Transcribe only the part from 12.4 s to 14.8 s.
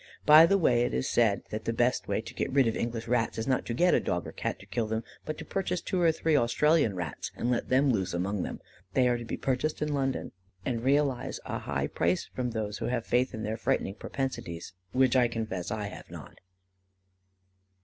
those who have faith in their frightening propensities,